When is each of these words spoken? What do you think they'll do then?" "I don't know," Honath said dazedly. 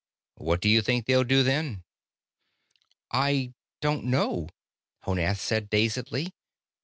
What 0.37 0.61
do 0.61 0.67
you 0.67 0.81
think 0.81 1.05
they'll 1.05 1.23
do 1.23 1.43
then?" 1.43 1.83
"I 3.11 3.53
don't 3.81 4.05
know," 4.05 4.49
Honath 5.03 5.37
said 5.39 5.69
dazedly. 5.69 6.33